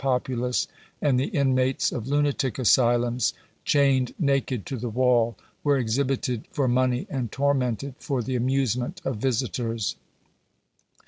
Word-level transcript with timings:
populace; 0.03 0.67
and 0.99 1.19
the 1.19 1.27
inmates 1.27 1.91
of 1.91 2.07
lunatic 2.07 2.57
asylums, 2.57 3.35
chained 3.65 4.15
naked 4.17 4.65
to 4.65 4.75
the 4.75 4.89
wall, 4.89 5.37
were 5.63 5.77
exhibited 5.77 6.47
for 6.51 6.67
money, 6.67 7.05
and 7.07 7.31
tormented 7.31 7.93
for 7.99 8.23
the 8.23 8.35
amusement 8.35 8.99
of 9.05 9.17
visitors. 9.17 9.95